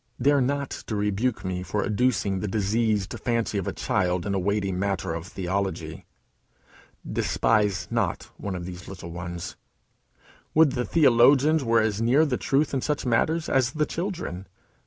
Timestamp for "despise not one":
7.07-8.55